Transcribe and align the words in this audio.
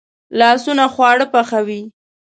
لاسونه 0.39 0.85
خواړه 0.93 1.25
پخوي 1.33 1.81